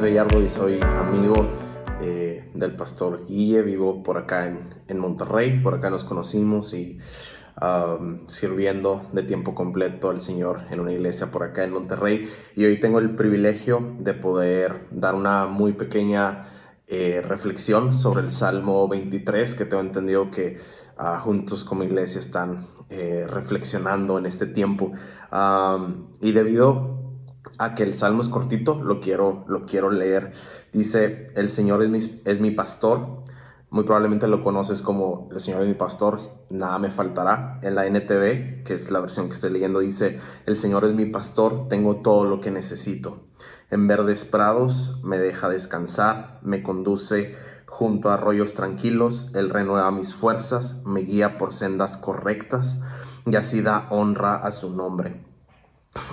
Luis 0.00 0.14
Gallardo 0.14 0.42
y 0.42 0.48
soy 0.48 0.80
amigo 0.82 1.34
eh, 2.00 2.48
del 2.54 2.74
pastor 2.74 3.26
Guille. 3.26 3.60
Vivo 3.60 4.02
por 4.02 4.16
acá 4.16 4.46
en, 4.46 4.98
Monterrey, 4.98 5.60
por 5.60 5.74
acá 5.74 5.90
nos 5.90 6.04
conocimos 6.04 6.72
y 6.72 6.98
um, 7.60 8.26
sirviendo 8.26 9.02
de 9.12 9.24
tiempo 9.24 9.54
completo 9.54 10.08
al 10.08 10.22
Señor 10.22 10.62
en 10.70 10.80
una 10.80 10.92
iglesia 10.92 11.30
por 11.30 11.42
acá 11.42 11.64
en 11.64 11.72
Monterrey. 11.72 12.30
Y 12.56 12.64
hoy 12.64 12.80
tengo 12.80 12.98
el 12.98 13.14
privilegio 13.14 13.94
de 13.98 14.14
poder 14.14 14.86
dar 14.90 15.14
una 15.14 15.44
muy 15.46 15.74
pequeña 15.74 16.46
eh, 16.86 17.22
reflexión 17.26 17.96
sobre 17.96 18.22
el 18.22 18.32
Salmo 18.32 18.88
23, 18.88 19.54
que 19.54 19.66
tengo 19.66 19.82
entendido 19.82 20.30
que 20.30 20.56
uh, 20.98 21.20
juntos 21.20 21.62
como 21.62 21.84
iglesia 21.84 22.20
están 22.20 22.66
eh, 22.88 23.26
reflexionando 23.28 24.18
en 24.18 24.24
este 24.24 24.46
tiempo. 24.46 24.92
Um, 25.30 26.06
y 26.22 26.32
debido 26.32 26.99
a 27.60 27.74
que 27.74 27.82
el 27.82 27.94
salmo 27.94 28.22
es 28.22 28.28
cortito, 28.28 28.82
lo 28.82 29.00
quiero, 29.00 29.44
lo 29.46 29.66
quiero 29.66 29.90
leer. 29.90 30.32
Dice, 30.72 31.26
el 31.34 31.50
Señor 31.50 31.82
es 31.82 31.90
mi, 31.90 31.98
es 31.98 32.40
mi 32.40 32.50
pastor. 32.50 33.22
Muy 33.68 33.84
probablemente 33.84 34.26
lo 34.28 34.42
conoces 34.42 34.80
como 34.80 35.28
el 35.30 35.40
Señor 35.40 35.60
es 35.62 35.68
mi 35.68 35.74
pastor, 35.74 36.20
nada 36.48 36.78
me 36.78 36.90
faltará. 36.90 37.60
En 37.62 37.74
la 37.74 37.86
NTV, 37.86 38.64
que 38.64 38.74
es 38.74 38.90
la 38.90 39.00
versión 39.00 39.26
que 39.26 39.34
estoy 39.34 39.50
leyendo, 39.50 39.80
dice, 39.80 40.20
el 40.46 40.56
Señor 40.56 40.86
es 40.86 40.94
mi 40.94 41.04
pastor, 41.04 41.68
tengo 41.68 41.96
todo 41.96 42.24
lo 42.24 42.40
que 42.40 42.50
necesito. 42.50 43.26
En 43.70 43.86
verdes 43.86 44.24
prados 44.24 44.98
me 45.04 45.18
deja 45.18 45.50
descansar, 45.50 46.40
me 46.42 46.62
conduce 46.62 47.36
junto 47.66 48.08
a 48.08 48.14
arroyos 48.14 48.54
tranquilos, 48.54 49.30
Él 49.34 49.50
renueva 49.50 49.90
mis 49.90 50.14
fuerzas, 50.14 50.82
me 50.86 51.00
guía 51.00 51.36
por 51.36 51.52
sendas 51.52 51.98
correctas 51.98 52.80
y 53.26 53.36
así 53.36 53.60
da 53.60 53.86
honra 53.90 54.36
a 54.36 54.50
su 54.50 54.74
nombre. 54.74 55.29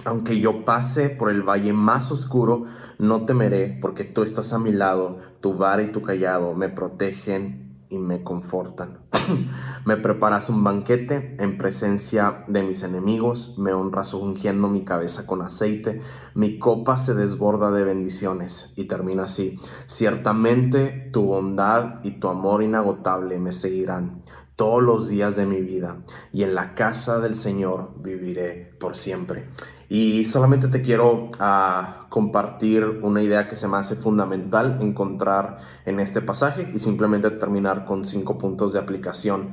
Aunque 0.06 0.40
yo 0.40 0.66
pase 0.66 1.10
por 1.10 1.30
el 1.30 1.44
valle 1.44 1.72
más 1.72 2.12
oscuro, 2.12 2.66
no 2.98 3.26
temeré, 3.26 3.78
porque 3.80 4.04
tú 4.04 4.24
estás 4.24 4.52
a 4.52 4.58
mi 4.58 4.72
lado, 4.72 5.20
tu 5.40 5.54
vara 5.54 5.84
y 5.84 5.92
tu 5.92 6.02
callado 6.02 6.56
me 6.56 6.70
protegen 6.70 7.86
y 7.90 8.00
me 8.00 8.24
confortan. 8.24 9.00
me 9.86 9.98
preparas 9.98 10.50
un 10.50 10.64
banquete 10.64 11.38
en 11.40 11.60
presencia 11.60 12.44
de 12.48 12.64
mis 12.64 12.82
enemigos, 12.82 13.60
me 13.60 13.72
honras 13.72 14.16
ungiendo 14.16 14.68
mi 14.68 14.84
cabeza 14.84 15.28
con 15.28 15.44
aceite, 15.44 16.02
mi 16.34 16.58
copa 16.58 16.98
se 16.98 17.14
desborda 17.14 17.70
de 17.70 17.84
bendiciones. 17.84 18.74
Y 18.78 18.86
termina 18.86 19.26
así, 19.26 19.60
ciertamente 19.86 21.10
tu 21.14 21.24
bondad 21.28 22.04
y 22.04 22.20
tu 22.20 22.30
amor 22.30 22.64
inagotable 22.64 23.38
me 23.38 23.54
seguirán 23.54 24.24
todos 24.58 24.82
los 24.82 25.08
días 25.08 25.36
de 25.36 25.46
mi 25.46 25.62
vida 25.62 25.98
y 26.34 26.44
en 26.44 26.56
la 26.56 26.74
casa 26.74 27.20
del 27.20 27.36
Señor 27.36 27.92
viviré 27.98 28.74
por 28.80 28.98
siempre. 28.98 29.48
Y 29.88 30.26
solamente 30.26 30.68
te 30.68 30.82
quiero 30.82 31.30
uh, 31.40 32.10
compartir 32.10 32.84
una 33.04 33.22
idea 33.22 33.48
que 33.48 33.56
se 33.56 33.68
me 33.68 33.78
hace 33.78 33.96
fundamental 33.96 34.80
encontrar 34.82 35.60
en 35.86 36.00
este 36.02 36.22
pasaje 36.22 36.70
y 36.74 36.80
simplemente 36.80 37.30
terminar 37.30 37.86
con 37.86 38.04
cinco 38.04 38.40
puntos 38.40 38.74
de 38.74 38.80
aplicación 38.80 39.52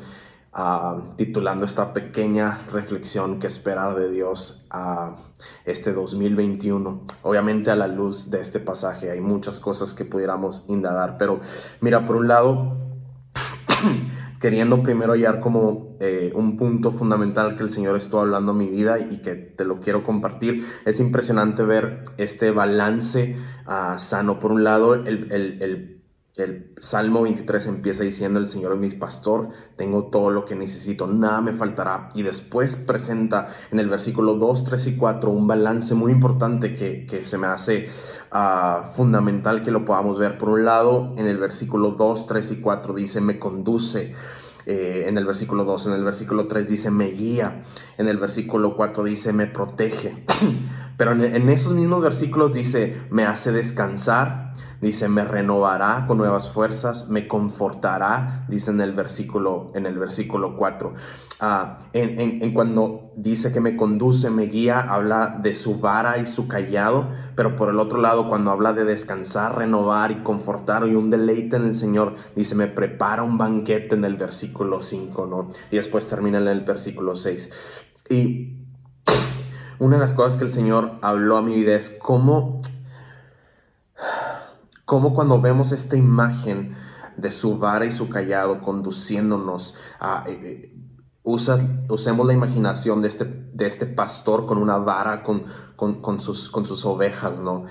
uh, 0.57 1.15
titulando 1.17 1.67
esta 1.67 1.93
pequeña 1.93 2.63
reflexión 2.73 3.39
que 3.39 3.47
esperar 3.47 3.95
de 3.97 4.11
Dios 4.11 4.67
a 4.71 5.17
este 5.67 5.93
2021. 5.93 7.03
Obviamente 7.23 7.71
a 7.71 7.77
la 7.77 7.89
luz 7.89 8.31
de 8.31 8.41
este 8.41 8.59
pasaje 8.59 9.11
hay 9.11 9.21
muchas 9.21 9.61
cosas 9.61 9.93
que 9.93 10.07
pudiéramos 10.07 10.65
indagar, 10.69 11.19
pero 11.19 11.41
mira, 11.83 12.07
por 12.07 12.17
un 12.17 12.27
lado, 12.27 12.77
queriendo 14.45 14.83
primero 14.83 15.15
hallar 15.15 15.41
como 15.41 15.97
eh, 16.01 16.31
un 16.35 16.59
punto 16.59 16.93
fundamental 16.93 17.57
que 17.57 17.63
el 17.63 17.71
Señor 17.71 17.97
estuvo 17.97 18.21
hablando 18.21 18.53
a 18.53 18.55
mi 18.55 18.69
vida 18.69 18.99
y 18.99 19.23
que 19.23 19.37
te 19.37 19.65
lo 19.65 19.81
quiero 19.81 20.03
compartir. 20.03 20.67
Es 20.85 21.01
impresionante 21.01 21.63
ver 21.63 22.05
este 22.19 22.51
balance 22.51 23.39
ah, 23.65 23.97
sano. 23.97 24.39
Por 24.39 24.53
un 24.53 24.63
lado, 24.63 24.97
el 24.97 25.33
el 25.33 26.04
Salmo 26.81 27.23
23 27.23 27.69
empieza 27.69 28.03
diciendo, 28.03 28.41
el 28.41 28.49
Señor 28.49 28.73
es 28.73 28.79
mi 28.81 28.91
pastor, 28.91 29.51
tengo 29.77 30.07
todo 30.07 30.31
lo 30.31 30.45
que 30.45 30.57
necesito, 30.57 31.07
nada 31.07 31.41
me 31.41 31.53
faltará. 31.53 32.09
Y 32.15 32.23
después 32.23 32.75
presenta 32.75 33.55
en 33.71 33.79
el 33.79 33.89
versículo 33.89 34.35
2, 34.35 34.65
3 34.65 34.87
y 34.89 34.97
4 34.97 35.31
un 35.31 35.47
balance 35.47 35.95
muy 35.95 36.11
importante 36.11 36.75
que, 36.75 37.25
se 37.25 37.39
me 37.39 37.47
hace 37.47 37.89
ah, 38.33 38.91
fundamental 38.97 39.63
que 39.63 39.71
lo 39.71 39.85
podamos 39.85 40.19
ver. 40.19 40.37
Por 40.37 40.49
un 40.49 40.65
lado, 40.65 41.13
en 41.17 41.27
el 41.27 41.39
versículo 41.39 41.93
2, 41.93 42.27
3 42.27 42.51
y 42.51 42.61
4 42.61 42.95
dice, 42.95 43.21
me 43.21 43.39
conduce. 43.39 44.15
Eh, 44.67 45.05
en 45.07 45.19
el 45.19 45.27
versículo 45.27 45.65
2, 45.65 45.87
en 45.87 45.93
el 45.93 46.03
versículo 46.03 46.49
3 46.49 46.69
dice, 46.69 46.91
me 46.91 47.13
guía. 47.13 47.63
En 47.97 48.09
el 48.09 48.19
versículo 48.19 48.75
4 48.75 49.05
dice, 49.05 49.33
me 49.33 49.47
protege. 49.47 50.25
Pero 50.97 51.13
en 51.13 51.49
esos 51.49 51.75
mismos 51.75 52.03
versículos 52.03 52.53
dice, 52.55 53.03
me 53.11 53.25
hace 53.25 53.53
descansar 53.53 54.54
Dice, 54.85 55.09
me 55.09 55.25
renovará 55.25 56.05
con 56.07 56.19
nuevas 56.19 56.51
fuerzas, 56.51 57.09
me 57.09 57.27
confortará, 57.27 58.45
dice 58.51 58.71
en 58.71 58.83
el 58.83 58.93
versículo, 58.93 59.69
en 59.75 59.87
el 59.87 59.99
versículo 59.99 60.59
4. 60.59 60.93
Ah, 61.41 61.79
en, 61.95 62.53
cuando 62.53 63.11
dice 63.17 63.51
que 63.51 63.63
me 63.63 63.77
conduce, 63.77 64.29
me 64.29 64.43
guía, 64.43 64.81
habla 64.81 65.39
de 65.43 65.55
su 65.55 65.81
vara 65.81 66.19
y 66.19 66.27
su 66.27 66.49
callado, 66.49 67.09
pero 67.35 67.57
por 67.57 67.71
el 67.71 67.79
otro 67.79 67.99
lado, 67.99 68.29
cuando 68.29 68.51
habla 68.51 68.75
de 68.75 68.85
descansar, 68.85 69.57
renovar 69.57 70.11
y 70.11 70.17
confortar 70.17 70.87
y 70.87 70.95
un 70.95 71.09
deleite 71.09 71.57
en 71.57 71.65
el 71.65 71.75
Señor, 71.75 72.17
dice, 72.37 72.55
me 72.55 72.67
prepara 72.67 73.23
un 73.23 73.39
banquete 73.39 73.95
en 73.95 74.05
el 74.05 74.17
versículo 74.17 74.83
5, 74.83 75.27
¿no? 75.27 75.51
Y 75.71 75.77
después 75.77 76.07
termina 76.07 76.37
en 76.37 76.49
el 76.49 76.61
versículo 76.61 77.17
6. 77.17 77.51
Y 78.11 78.59
una 79.79 79.97
de 79.97 80.01
las 80.01 80.13
cosas 80.13 80.37
que 80.37 80.45
el 80.45 80.51
Señor 80.51 80.99
habló 81.01 81.39
a 81.39 81.43
mi 81.43 81.55
vida 81.55 81.75
es 81.75 81.89
cómo 81.89 82.61
como 84.85 85.15
cuando 85.15 85.41
vemos 85.41 85.73
esta 85.73 85.97
imagen 85.97 86.77
de 87.17 87.31
su 87.31 87.59
vara 87.59 87.87
y 87.87 87.93
su 87.93 88.09
callado 88.09 88.61
conduciéndonos 88.61 89.77
a... 90.01 90.25
Eh, 90.27 90.41
eh, 90.43 90.71
usemos 91.27 92.27
la 92.27 92.35
imaginación 92.35 93.01
de 93.01 93.09
este, 93.09 93.25
de 93.25 93.67
este 93.67 93.87
pastor 93.87 94.45
con 94.45 94.59
una 94.59 94.77
vara, 94.77 95.23
con, 95.23 95.45
con, 95.77 96.21
sus, 96.21 96.51
con 96.51 96.67
sus 96.67 96.85
ovejas, 96.85 97.41
¿no? 97.41 97.65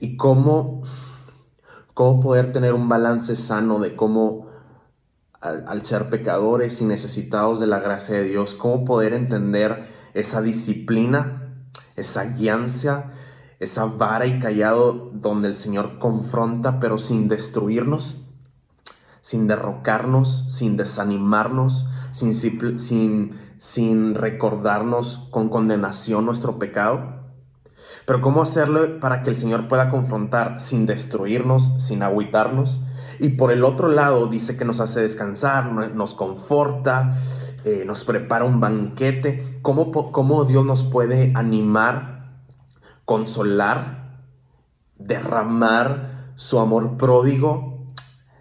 Y 0.00 0.18
cómo, 0.18 0.82
cómo 1.94 2.20
poder 2.20 2.52
tener 2.52 2.74
un 2.74 2.90
balance 2.90 3.36
sano 3.36 3.78
de 3.78 3.96
cómo 3.96 4.48
al, 5.40 5.66
al, 5.66 5.80
ser 5.86 6.10
pecadores 6.10 6.82
y 6.82 6.84
necesitados 6.84 7.58
de 7.58 7.66
la 7.66 7.80
gracia 7.80 8.16
de 8.16 8.24
Dios, 8.24 8.52
cómo 8.52 8.84
poder 8.84 9.14
entender 9.14 9.86
esa 10.12 10.42
disciplina, 10.42 11.54
esa 11.96 12.24
guianza, 12.24 13.12
esa 13.60 13.84
vara 13.84 14.26
y 14.26 14.40
callado 14.40 15.10
donde 15.12 15.48
el 15.48 15.56
Señor 15.56 15.98
confronta 15.98 16.80
pero 16.80 16.98
sin 16.98 17.28
destruirnos, 17.28 18.26
sin 19.20 19.46
derrocarnos, 19.46 20.46
sin 20.48 20.78
desanimarnos, 20.78 21.86
sin, 22.10 22.34
sin, 23.58 24.14
recordarnos 24.14 25.28
con 25.30 25.50
condenación 25.50 26.24
nuestro 26.24 26.58
pecado. 26.58 27.20
Pero 28.06 28.22
¿cómo 28.22 28.42
hacerlo 28.42 28.98
para 28.98 29.22
que 29.22 29.30
el 29.30 29.36
Señor 29.36 29.68
pueda 29.68 29.90
confrontar 29.90 30.58
sin 30.58 30.86
destruirnos, 30.86 31.70
sin 31.78 32.02
agüitarnos? 32.02 32.84
Y 33.18 33.30
por 33.30 33.52
el 33.52 33.64
otro 33.64 33.88
lado 33.88 34.26
dice 34.26 34.56
que 34.56 34.64
nos 34.64 34.80
hace 34.80 35.02
descansar, 35.02 35.70
nos 35.70 36.14
conforta, 36.14 37.14
eh, 37.64 37.84
nos 37.86 38.04
prepara 38.04 38.46
un 38.46 38.58
banquete. 38.58 39.58
¿Cómo, 39.60 39.92
¿Cómo 40.12 40.44
Dios 40.46 40.64
nos 40.64 40.82
puede 40.82 41.32
animar 41.34 42.19
consolar, 43.10 44.20
derramar 44.94 46.32
su 46.36 46.60
amor 46.60 46.96
pródigo 46.96 47.92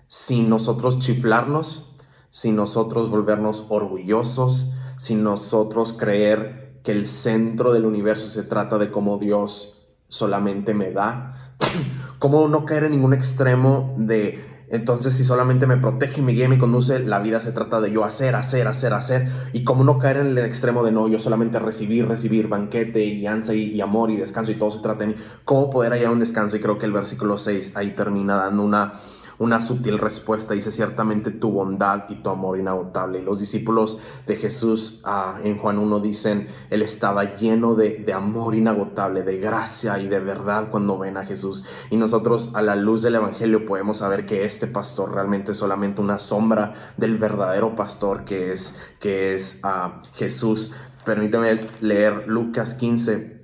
sin 0.08 0.48
nosotros 0.48 1.00
chiflarnos, 1.00 1.98
sin 2.30 2.56
nosotros 2.56 3.10
volvernos 3.10 3.66
orgullosos, 3.70 4.76
sin 5.00 5.24
nosotros 5.24 5.94
creer 5.94 6.82
que 6.84 6.92
el 6.92 7.08
centro 7.08 7.74
del 7.74 7.88
universo 7.88 8.28
se 8.28 8.44
trata 8.44 8.78
de 8.78 8.92
cómo 8.92 9.18
Dios 9.18 9.90
solamente 10.08 10.76
me 10.76 10.92
da. 10.92 11.56
Cómo 12.20 12.48
no 12.48 12.66
caer 12.66 12.84
en 12.84 12.92
ningún 12.92 13.14
extremo 13.14 13.96
de 13.98 14.49
entonces, 14.72 15.16
si 15.16 15.24
solamente 15.24 15.66
me 15.66 15.78
protege, 15.78 16.22
me 16.22 16.32
guía 16.32 16.46
y 16.46 16.48
me 16.48 16.60
conduce, 16.60 17.00
la 17.00 17.18
vida 17.20 17.40
se 17.40 17.52
trata 17.52 17.82
de 17.82 17.92
yo 17.92 18.06
hacer, 18.06 18.36
hacer, 18.36 18.68
hacer, 18.68 18.94
hacer. 18.94 19.28
Y 19.52 19.64
como 19.64 19.84
no 19.84 19.98
caer 19.98 20.18
en 20.18 20.28
el 20.28 20.46
extremo 20.46 20.84
de 20.84 20.92
no, 20.92 21.08
yo 21.08 21.20
solamente 21.20 21.58
recibir, 21.58 22.08
recibir, 22.08 22.48
banquete 22.48 23.04
y 23.04 23.20
guianza 23.20 23.56
y, 23.56 23.82
amor 23.82 24.12
y 24.12 24.18
descanso 24.18 24.52
y 24.52 24.56
todo 24.56 24.70
se 24.70 24.82
trata 24.82 25.00
de 25.00 25.08
mí. 25.08 25.16
¿Cómo 25.44 25.72
poder 25.72 25.94
hallar 25.94 26.12
un 26.12 26.20
descanso? 26.20 26.56
Y 26.56 26.60
creo 26.60 26.78
que 26.78 26.86
el 26.86 26.92
versículo 26.92 27.40
6 27.40 27.76
ahí 27.76 27.92
termina 27.92 28.36
dando 28.36 28.64
una 28.64 28.94
una 29.40 29.62
sutil 29.62 29.98
respuesta. 29.98 30.54
Dice 30.54 30.72
ciertamente 30.72 31.32
tu 31.32 31.52
bondad 31.52 32.04
y 32.10 32.16
tu 32.16 32.30
amor 32.30 32.60
inagotable. 32.60 33.20
Y 33.20 33.24
los 33.24 33.40
discípulos 33.40 34.00
de 34.28 34.36
Jesús 34.36 35.02
ah, 35.06 35.40
en 35.44 35.58
Juan 35.58 35.80
1 35.80 36.00
dicen, 36.02 36.48
Él 36.70 36.82
estaba 36.82 37.36
lleno 37.36 37.74
de, 37.74 38.04
de 38.06 38.14
amor 38.14 38.54
inagotable, 38.54 39.24
de 39.24 39.40
gracia 39.40 40.00
y 40.00 40.08
de 40.08 40.20
verdad 40.20 40.70
cuando 40.70 41.00
ven 41.00 41.18
a 41.18 41.26
Jesús. 41.26 41.66
Y 41.90 41.98
nosotros 41.98 42.52
a 42.54 42.62
la 42.62 42.76
luz 42.76 43.02
del 43.02 43.16
Evangelio 43.16 43.66
podemos 43.66 43.98
saber 43.98 44.26
que 44.26 44.46
este 44.46 44.68
pastor 44.68 45.14
realmente 45.14 45.54
es 45.54 45.58
solamente 45.58 46.02
una 46.02 46.20
sombra 46.20 46.94
del 46.98 47.18
verdadero 47.18 47.76
pastor 47.76 48.26
que 48.26 48.52
es, 48.52 48.80
que 49.00 49.34
es 49.34 49.62
uh, 49.64 50.06
Jesús. 50.14 50.74
Permíteme 51.06 51.70
leer 51.82 52.28
Lucas 52.28 52.76
15 52.76 53.39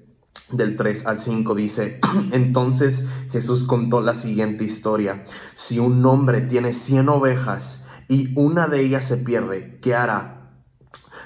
del 0.51 0.75
3 0.75 1.07
al 1.07 1.19
5 1.19 1.56
dice, 1.56 2.00
entonces 2.31 3.06
Jesús 3.31 3.63
contó 3.63 4.01
la 4.01 4.13
siguiente 4.13 4.63
historia. 4.63 5.25
Si 5.56 5.80
un 5.80 6.06
hombre 6.06 6.42
tiene 6.42 6.74
100 6.74 7.09
ovejas 7.09 7.86
y 8.07 8.38
una 8.39 8.68
de 8.68 8.81
ellas 8.81 9.06
se 9.06 9.18
pierde, 9.18 9.80
¿qué 9.81 9.95
hará? 9.95 10.51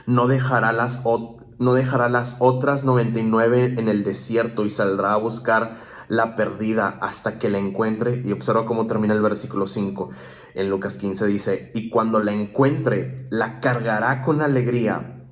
No 0.06 0.28
dejará 0.28 0.72
las, 0.72 1.04
no 1.60 1.74
dejará 1.74 2.10
las 2.10 2.38
otras 2.40 2.84
99 2.84 3.76
en 3.78 3.90
el 3.90 4.04
desierto 4.04 4.66
y 4.66 4.70
saldrá 4.70 5.14
a 5.14 5.18
buscar 5.18 5.78
la 6.08 6.36
perdida 6.36 6.98
hasta 7.02 7.38
que 7.38 7.50
la 7.50 7.60
encuentre. 7.60 8.24
Y 8.26 8.32
observa 8.32 8.66
cómo 8.66 8.88
termina 8.88 9.14
el 9.14 9.22
versículo 9.22 9.68
5. 9.68 10.10
En 10.56 10.70
Lucas 10.70 10.98
15 10.98 11.28
dice, 11.28 11.72
y 11.76 11.90
cuando 11.90 12.20
la 12.20 12.32
encuentre, 12.32 13.28
la 13.30 13.60
cargará 13.60 14.24
con 14.24 14.42
alegría 14.42 15.28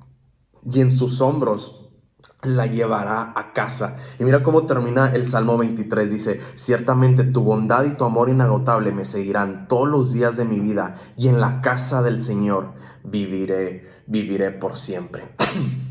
y 0.70 0.80
en 0.80 0.92
sus 0.92 1.20
hombros 1.20 1.87
la 2.42 2.66
llevará 2.66 3.32
a 3.34 3.52
casa. 3.52 3.96
Y 4.18 4.24
mira 4.24 4.42
cómo 4.42 4.66
termina 4.66 5.12
el 5.14 5.26
Salmo 5.26 5.58
23. 5.58 6.10
Dice, 6.10 6.40
ciertamente 6.54 7.24
tu 7.24 7.42
bondad 7.42 7.84
y 7.84 7.96
tu 7.96 8.04
amor 8.04 8.28
inagotable 8.28 8.92
me 8.92 9.04
seguirán 9.04 9.66
todos 9.68 9.88
los 9.88 10.12
días 10.12 10.36
de 10.36 10.44
mi 10.44 10.60
vida 10.60 10.94
y 11.16 11.28
en 11.28 11.40
la 11.40 11.60
casa 11.60 12.02
del 12.02 12.20
Señor 12.20 12.74
viviré, 13.04 13.88
viviré 14.06 14.50
por 14.50 14.76
siempre. 14.76 15.34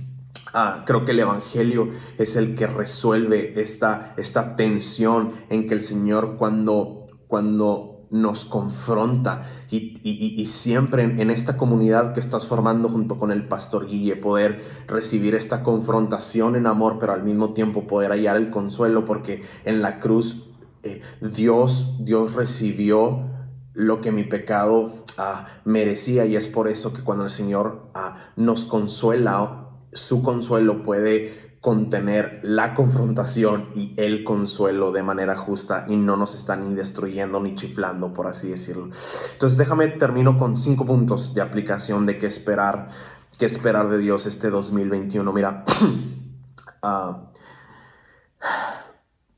Ah, 0.53 0.85
creo 0.87 1.03
que 1.03 1.11
el 1.11 1.19
Evangelio 1.19 1.91
es 2.17 2.35
el 2.37 2.55
que 2.55 2.67
resuelve 2.67 3.61
esta, 3.61 4.13
esta 4.17 4.55
tensión 4.55 5.33
en 5.49 5.67
que 5.67 5.75
el 5.75 5.83
Señor 5.83 6.37
cuando, 6.37 7.09
cuando 7.27 7.96
nos 8.09 8.45
confronta 8.45 9.49
y, 9.69 10.45
siempre 10.47 11.03
en, 11.03 11.29
esta 11.29 11.57
comunidad 11.57 12.13
que 12.13 12.19
estás 12.19 12.47
formando 12.47 12.89
junto 12.89 13.17
con 13.17 13.31
el 13.31 13.47
pastor 13.47 13.87
Guille, 13.87 14.15
poder 14.15 14.63
recibir 14.87 15.35
esta 15.35 15.63
confrontación 15.63 16.55
en 16.55 16.67
amor, 16.67 16.97
pero 16.99 17.13
al 17.13 17.23
mismo 17.23 17.53
tiempo 17.53 17.87
poder 17.87 18.11
hallar 18.11 18.37
el 18.37 18.49
consuelo, 18.49 19.05
porque 19.05 19.43
en 19.65 19.81
la 19.81 19.99
cruz 19.99 20.49
eh, 20.83 21.01
Dios, 21.21 21.97
Dios 21.99 22.33
recibió 22.33 23.25
lo 23.73 24.01
que 24.01 24.11
mi 24.11 24.23
pecado 24.23 25.03
ah, 25.17 25.47
merecía 25.65 26.25
y 26.25 26.35
es 26.35 26.47
por 26.47 26.67
eso 26.67 26.93
que 26.93 27.03
cuando 27.03 27.25
el 27.25 27.29
Señor 27.29 27.89
ah, 27.93 28.31
nos 28.35 28.65
consuela, 28.65 29.69
su 29.93 30.23
consuelo 30.23 30.83
puede 30.83 31.46
contener 31.61 32.39
la 32.43 32.75
confrontación 32.75 33.69
y 33.75 33.93
el 33.97 34.23
consuelo 34.23 34.91
de 34.91 35.03
manera 35.03 35.35
justa 35.35 35.85
y 35.87 35.95
no 35.95 36.15
nos 36.15 36.35
están 36.35 36.69
ni 36.69 36.75
destruyendo 36.75 37.39
ni 37.39 37.55
chiflando, 37.55 38.13
por 38.13 38.27
así 38.27 38.49
decirlo. 38.49 38.89
Entonces 39.33 39.57
déjame 39.57 39.87
termino 39.87 40.37
con 40.37 40.57
cinco 40.57 40.85
puntos 40.85 41.33
de 41.33 41.41
aplicación 41.41 42.05
de 42.05 42.19
qué 42.19 42.27
esperar, 42.27 42.89
qué 43.37 43.45
esperar 43.45 43.89
de 43.89 43.97
Dios 43.97 44.25
este 44.27 44.49
2021. 44.49 45.33
Mira, 45.33 45.65
ah, 46.81 47.31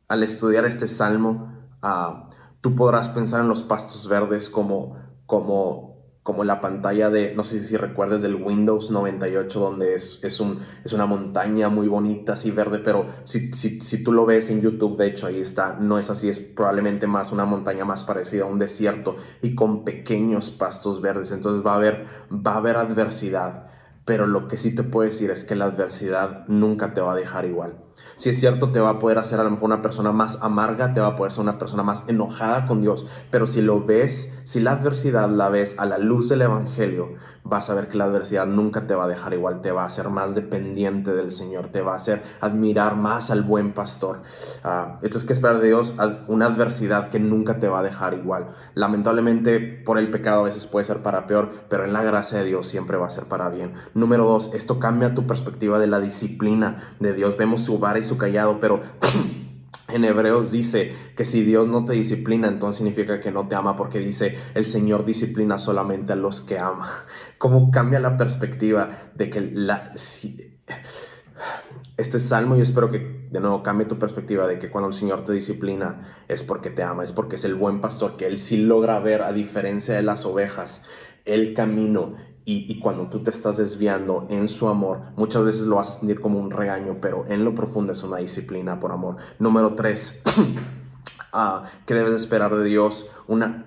al 0.07 0.23
estudiar 0.23 0.65
este 0.65 0.87
salmo, 0.87 1.53
uh, 1.83 2.29
tú 2.61 2.75
podrás 2.75 3.09
pensar 3.09 3.41
en 3.41 3.47
los 3.47 3.63
pastos 3.63 4.09
verdes 4.09 4.49
como, 4.49 4.97
como 5.25 5.98
como 6.23 6.43
la 6.43 6.61
pantalla 6.61 7.09
de, 7.09 7.33
no 7.33 7.43
sé 7.43 7.59
si 7.61 7.77
recuerdas 7.77 8.21
del 8.21 8.35
Windows 8.35 8.91
98, 8.91 9.59
donde 9.59 9.95
es, 9.95 10.23
es, 10.23 10.39
un, 10.39 10.59
es 10.83 10.93
una 10.93 11.05
montaña 11.05 11.69
muy 11.69 11.87
bonita, 11.87 12.33
así 12.33 12.51
verde, 12.51 12.79
pero 12.79 13.07
si, 13.23 13.51
si, 13.53 13.79
si, 13.81 14.03
tú 14.03 14.11
lo 14.11 14.25
ves 14.25 14.49
en 14.49 14.61
YouTube, 14.61 14.97
de 14.97 15.07
hecho 15.07 15.27
ahí 15.27 15.39
está, 15.39 15.77
no 15.79 15.97
es 15.97 16.09
así, 16.09 16.29
es 16.29 16.39
probablemente 16.39 17.07
más 17.07 17.31
una 17.31 17.45
montaña 17.45 17.85
más 17.85 18.03
parecida 18.03 18.43
a 18.43 18.47
un 18.47 18.59
desierto 18.59 19.15
y 19.41 19.55
con 19.55 19.85
pequeños 19.85 20.49
pastos 20.49 21.01
verdes, 21.01 21.31
entonces 21.31 21.65
va 21.65 21.73
a 21.73 21.75
haber, 21.75 22.05
va 22.31 22.53
a 22.53 22.57
haber 22.57 22.75
adversidad, 22.75 23.67
pero 24.05 24.27
lo 24.27 24.47
que 24.47 24.57
sí 24.57 24.75
te 24.75 24.83
puedo 24.83 25.09
decir 25.09 25.31
es 25.31 25.43
que 25.43 25.55
la 25.55 25.65
adversidad 25.65 26.45
nunca 26.47 26.93
te 26.93 27.01
va 27.01 27.13
a 27.13 27.15
dejar 27.15 27.45
igual. 27.45 27.88
Si 28.15 28.29
es 28.29 28.39
cierto, 28.39 28.71
te 28.71 28.79
va 28.79 28.89
a 28.89 28.99
poder 28.99 29.17
hacer 29.17 29.39
a 29.39 29.43
lo 29.43 29.51
mejor 29.51 29.65
una 29.65 29.81
persona 29.81 30.11
más 30.11 30.41
amarga, 30.41 30.93
te 30.93 30.99
va 30.99 31.07
a 31.07 31.15
poder 31.15 31.31
ser 31.31 31.41
una 31.41 31.57
persona 31.57 31.83
más 31.83 32.03
enojada 32.07 32.65
con 32.65 32.81
Dios, 32.81 33.07
pero 33.31 33.47
si 33.47 33.61
lo 33.61 33.85
ves, 33.85 34.41
si 34.43 34.59
la 34.59 34.71
adversidad 34.71 35.29
la 35.29 35.49
ves 35.49 35.79
a 35.79 35.85
la 35.85 35.97
luz 35.97 36.27
del 36.27 36.41
Evangelio, 36.41 37.13
vas 37.43 37.69
a 37.69 37.75
ver 37.75 37.87
que 37.87 37.97
la 37.97 38.05
adversidad 38.05 38.45
nunca 38.45 38.87
te 38.87 38.95
va 38.95 39.05
a 39.05 39.07
dejar 39.07 39.33
igual, 39.33 39.61
te 39.61 39.71
va 39.71 39.83
a 39.83 39.85
hacer 39.85 40.09
más 40.09 40.35
dependiente 40.35 41.13
del 41.13 41.31
Señor, 41.31 41.67
te 41.67 41.81
va 41.81 41.93
a 41.93 41.95
hacer 41.95 42.21
admirar 42.41 42.95
más 42.95 43.31
al 43.31 43.41
buen 43.43 43.71
pastor. 43.71 44.21
Uh, 44.63 44.95
entonces, 45.01 45.25
¿qué 45.25 45.33
esperar 45.33 45.59
de 45.59 45.67
Dios? 45.67 45.95
Una 46.27 46.47
adversidad 46.47 47.09
que 47.09 47.19
nunca 47.19 47.59
te 47.59 47.67
va 47.67 47.79
a 47.79 47.83
dejar 47.83 48.13
igual. 48.13 48.49
Lamentablemente, 48.75 49.59
por 49.85 49.97
el 49.97 50.11
pecado 50.11 50.41
a 50.41 50.43
veces 50.43 50.65
puede 50.65 50.85
ser 50.85 51.01
para 51.01 51.27
peor, 51.27 51.49
pero 51.69 51.85
en 51.85 51.93
la 51.93 52.03
gracia 52.03 52.39
de 52.39 52.45
Dios 52.45 52.67
siempre 52.67 52.97
va 52.97 53.07
a 53.07 53.09
ser 53.09 53.25
para 53.25 53.49
bien. 53.49 53.73
Número 53.93 54.25
dos, 54.25 54.53
esto 54.53 54.79
cambia 54.79 55.15
tu 55.15 55.25
perspectiva 55.25 55.79
de 55.79 55.87
la 55.87 55.99
disciplina 55.99 56.95
de 56.99 57.13
Dios. 57.13 57.37
Vemos 57.37 57.61
su 57.61 57.79
vara 57.89 57.99
y 57.99 58.03
su 58.03 58.17
callado, 58.17 58.59
pero 58.59 58.81
en 59.89 60.05
Hebreos 60.05 60.51
dice 60.51 60.93
que 61.15 61.25
si 61.25 61.43
Dios 61.43 61.67
no 61.67 61.85
te 61.85 61.93
disciplina, 61.93 62.47
entonces 62.47 62.77
significa 62.77 63.19
que 63.19 63.31
no 63.31 63.47
te 63.47 63.55
ama, 63.55 63.75
porque 63.75 63.97
dice 63.97 64.37
el 64.53 64.67
Señor 64.67 65.05
disciplina 65.05 65.57
solamente 65.57 66.13
a 66.13 66.15
los 66.15 66.41
que 66.41 66.59
ama. 66.59 67.05
¿Cómo 67.39 67.71
cambia 67.71 67.99
la 67.99 68.15
perspectiva 68.15 69.11
de 69.15 69.29
que 69.31 69.41
la... 69.41 69.91
este 71.97 72.19
salmo 72.19 72.55
yo 72.55 72.63
espero 72.63 72.91
que 72.91 73.27
de 73.31 73.39
nuevo 73.39 73.63
cambie 73.63 73.87
tu 73.87 73.97
perspectiva 73.97 74.45
de 74.45 74.59
que 74.59 74.69
cuando 74.69 74.89
el 74.89 74.93
Señor 74.93 75.25
te 75.25 75.33
disciplina 75.33 76.23
es 76.27 76.43
porque 76.43 76.69
te 76.69 76.83
ama, 76.83 77.03
es 77.03 77.11
porque 77.11 77.37
es 77.37 77.43
el 77.43 77.55
buen 77.55 77.81
pastor, 77.81 78.17
que 78.17 78.27
Él 78.27 78.37
sí 78.37 78.57
logra 78.57 78.99
ver, 78.99 79.23
a 79.23 79.33
diferencia 79.33 79.95
de 79.95 80.03
las 80.03 80.25
ovejas, 80.25 80.85
el 81.25 81.55
camino 81.55 82.15
y, 82.51 82.79
cuando 82.79 83.07
tú 83.07 83.19
te 83.19 83.29
estás 83.29 83.57
desviando 83.57 84.25
en 84.29 84.47
su 84.47 84.67
amor, 84.67 85.01
muchas 85.15 85.43
veces 85.43 85.67
lo 85.67 85.75
vas 85.75 85.89
a 85.89 85.99
sentir 85.99 86.19
como 86.19 86.39
un 86.39 86.49
regaño, 86.49 86.97
pero 86.99 87.25
en 87.27 87.45
lo 87.45 87.53
profundo 87.53 87.91
es 87.91 88.01
una 88.01 88.17
disciplina 88.17 88.79
por 88.79 88.91
amor. 88.91 89.17
Número 89.37 89.69
tres, 89.75 90.23
uh, 91.31 91.63
¿qué 91.85 91.93
debes 91.93 92.15
esperar 92.15 92.55
de 92.55 92.63
Dios? 92.63 93.07
Una, 93.27 93.65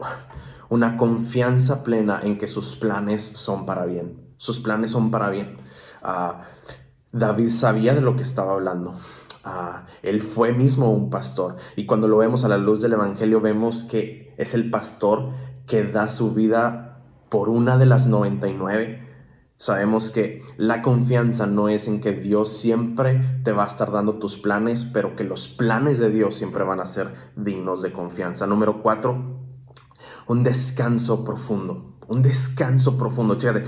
una 0.69 0.97
confianza 0.97 1.85
plena 1.85 2.23
en 2.25 2.39
que 2.39 2.49
sus 2.49 2.75
planes 2.75 3.23
son 3.23 3.67
para 3.67 3.85
bien. 3.85 4.35
Sus 4.37 4.59
planes 4.59 4.91
son 4.91 5.13
para 5.13 5.31
bien. 5.31 5.59
Ah, 6.03 6.41
David 7.13 7.51
sabía 7.51 7.95
de 7.95 8.01
lo 8.01 8.17
que 8.17 8.25
estaba 8.25 8.55
hablando. 8.55 8.97
Ah, 9.45 9.87
él 10.03 10.23
fue 10.23 10.53
mismo 10.53 10.91
un 10.91 11.09
pastor. 11.09 11.55
Y 11.77 11.87
cuando 11.87 12.09
lo 12.09 12.17
vemos 12.17 12.45
a 12.45 12.49
la 12.49 12.59
luz 12.59 12.81
del 12.81 12.95
Evangelio, 12.95 13.41
vemos 13.41 13.85
que 13.85 14.35
es 14.39 14.55
el 14.55 14.71
pastor 14.71 15.31
que 15.67 15.85
da 15.85 16.09
su 16.09 16.35
vida 16.35 16.92
por 17.33 17.49
una 17.49 17.79
de 17.79 17.87
las 17.87 18.07
99, 18.09 19.01
sabemos 19.57 20.11
que 20.11 20.43
la 20.59 20.83
confianza 20.83 21.47
no 21.47 21.71
es 21.71 21.89
en 21.89 22.03
que 22.03 22.13
Dios 22.13 22.59
siempre 22.59 23.41
te 23.43 23.53
va 23.53 23.65
a 23.65 23.69
estar 23.69 23.91
dando 23.91 24.19
tus 24.19 24.37
planes, 24.37 24.85
pero 24.85 25.17
que 25.17 25.25
los 25.25 25.49
planes 25.49 25.99
de 25.99 26.11
Dios 26.11 26.35
siempre 26.35 26.63
van 26.63 26.79
a 26.79 26.85
ser 26.85 27.15
dignos 27.35 27.81
de 27.81 27.91
confianza. 27.91 28.47
Número 28.47 28.83
cuatro, 28.83 29.41
un 30.27 30.45
descanso 30.45 31.25
profundo. 31.25 31.97
Un 32.07 32.21
descanso 32.21 32.99
profundo. 32.99 33.37
Chécate, 33.37 33.65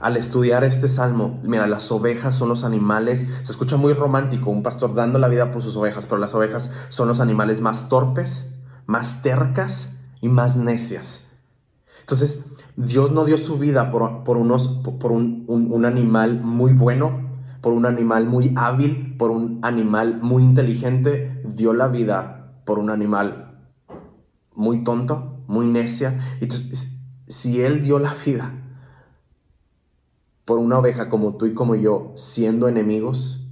al 0.00 0.16
estudiar 0.16 0.64
este 0.64 0.88
salmo, 0.88 1.40
mira, 1.44 1.68
las 1.68 1.92
ovejas 1.92 2.34
son 2.34 2.48
los 2.48 2.64
animales, 2.64 3.28
se 3.44 3.52
escucha 3.52 3.76
muy 3.76 3.92
romántico, 3.92 4.50
un 4.50 4.64
pastor 4.64 4.92
dando 4.96 5.20
la 5.20 5.28
vida 5.28 5.52
por 5.52 5.62
sus 5.62 5.76
ovejas, 5.76 6.06
pero 6.06 6.18
las 6.18 6.34
ovejas 6.34 6.72
son 6.88 7.06
los 7.06 7.20
animales 7.20 7.60
más 7.60 7.88
torpes, 7.88 8.56
más 8.86 9.22
tercas 9.22 9.92
y 10.20 10.26
más 10.26 10.56
necias. 10.56 11.28
Entonces, 12.00 12.44
Dios 12.76 13.12
no 13.12 13.24
dio 13.24 13.36
su 13.36 13.58
vida 13.58 13.90
por, 13.90 14.36
unos, 14.36 14.68
por 15.00 15.12
un, 15.12 15.84
animal 15.84 16.40
muy 16.42 16.72
bueno, 16.72 17.20
por 17.60 17.72
un 17.72 17.84
animal 17.84 18.26
muy 18.26 18.52
hábil, 18.56 19.16
por 19.18 19.30
un 19.30 19.58
animal 19.62 20.20
muy 20.22 20.42
inteligente. 20.42 21.42
Dio 21.44 21.74
la 21.74 21.88
vida 21.88 22.62
por 22.64 22.78
un 22.78 22.90
animal 22.90 23.58
muy 24.54 24.84
tonto, 24.84 25.42
muy 25.46 25.66
necia. 25.66 26.18
Entonces, 26.40 27.00
si 27.26 27.62
Él 27.62 27.82
dio 27.82 27.98
la 27.98 28.14
vida 28.24 28.52
por 30.44 30.58
una 30.58 30.78
oveja 30.78 31.08
como 31.08 31.36
tú 31.36 31.46
y 31.46 31.54
como 31.54 31.74
yo, 31.74 32.12
siendo 32.16 32.68
enemigos, 32.68 33.46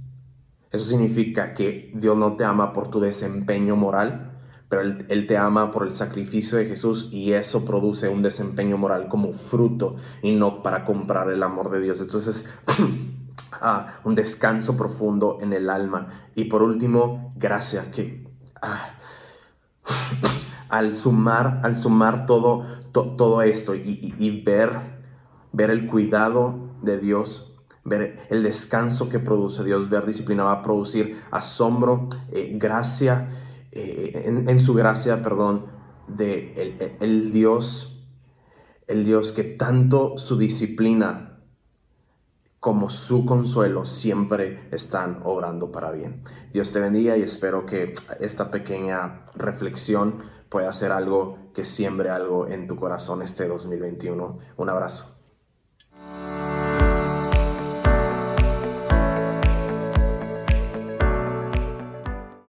eso 0.71 0.89
significa 0.89 1.53
que 1.53 1.91
Dios 1.95 2.17
no 2.17 2.37
te 2.37 2.43
ama 2.43 2.73
por 2.73 2.89
tu 2.89 2.99
desempeño 2.99 3.75
moral, 3.75 4.30
pero 4.71 4.83
él, 4.83 5.27
te 5.27 5.37
ama 5.37 5.69
por 5.69 5.83
el 5.83 5.91
sacrificio 5.91 6.57
de 6.57 6.65
Jesús 6.65 7.09
y 7.11 7.33
eso 7.33 7.65
produce 7.65 8.07
un 8.07 8.21
desempeño 8.21 8.77
moral 8.77 9.09
como 9.09 9.33
fruto 9.33 9.97
y 10.23 10.33
no 10.33 10.63
para 10.63 10.85
comprar 10.85 11.29
el 11.29 11.43
amor 11.43 11.71
de 11.71 11.81
Dios. 11.81 11.99
Entonces, 11.99 12.49
ah, 13.51 13.95
un 14.05 14.15
descanso 14.15 14.77
profundo 14.77 15.39
en 15.41 15.51
el 15.51 15.69
alma. 15.69 16.07
Y 16.35 16.45
por 16.45 16.63
último, 16.63 17.33
gracias 17.35 17.87
que 17.87 18.25
ah, 18.61 18.91
al 20.69 20.95
sumar, 20.95 21.59
al 21.63 21.75
sumar 21.75 22.25
todo, 22.25 22.61
todo 22.93 23.41
esto 23.41 23.75
y, 23.75 24.41
ver, 24.45 24.71
ver 25.51 25.69
el 25.69 25.85
cuidado 25.85 26.69
de 26.81 26.97
Dios, 26.97 27.61
ver 27.83 28.25
el 28.29 28.41
descanso 28.41 29.09
que 29.09 29.19
produce 29.19 29.65
Dios, 29.65 29.89
ver 29.89 30.05
disciplina 30.05 30.45
va 30.45 30.53
a 30.53 30.63
producir 30.63 31.21
asombro, 31.29 32.07
eh, 32.31 32.53
gracia 32.57 33.27
eh, 33.71 34.23
en, 34.25 34.59
su 34.59 34.73
gracia, 34.73 35.23
perdón, 35.23 35.67
de 36.07 36.97
el, 36.99 37.31
Dios, 37.31 38.05
el 38.87 39.05
Dios 39.05 39.31
que 39.31 39.43
tanto 39.43 40.17
su 40.17 40.37
disciplina 40.37 41.39
como 42.59 42.89
su 42.89 43.25
consuelo 43.25 43.85
siempre 43.85 44.67
están 44.71 45.21
obrando 45.23 45.71
para 45.71 45.91
bien. 45.91 46.23
Dios 46.53 46.71
te 46.71 46.79
bendiga 46.79 47.17
y 47.17 47.23
espero 47.23 47.65
que 47.65 47.93
esta 48.19 48.51
pequeña 48.51 49.25
reflexión 49.33 50.21
pueda 50.49 50.71
ser 50.73 50.91
algo 50.91 51.37
que 51.53 51.65
siembre 51.65 52.09
algo 52.09 52.47
en 52.47 52.67
tu 52.67 52.75
corazón 52.75 53.21
este 53.21 53.47
2021. 53.47 54.39
Un 54.57 54.69
abrazo. 54.69 55.20